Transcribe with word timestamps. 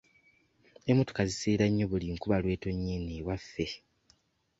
Emmotoka 0.89 1.21
ziseerera 1.29 1.65
nnyo 1.69 1.85
buli 1.91 2.05
nkuba 2.15 2.37
lw'etonnya 2.41 2.91
eno 2.97 3.11
ewaffe. 3.21 3.67